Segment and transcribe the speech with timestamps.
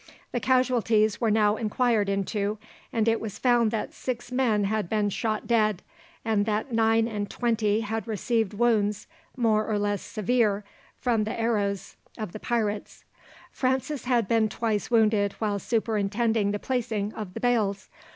[0.31, 2.57] The casualties were now inquired into,
[2.91, 5.83] and it was found that six men had been shot dead,
[6.25, 9.05] and that nine and twenty had received wounds
[9.37, 10.63] more or less severe
[10.95, 13.05] from the arrows of the pirates.
[13.51, 17.87] Francis had been twice wounded while superintending the placing of the bales.